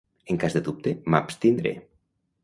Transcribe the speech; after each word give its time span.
En 0.33 0.39
cas 0.43 0.53
de 0.57 0.61
dubte, 0.67 0.93
m'abstindré. 1.15 1.75